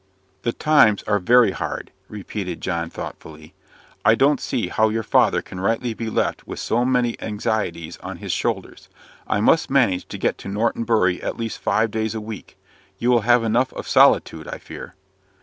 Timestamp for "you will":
12.97-13.21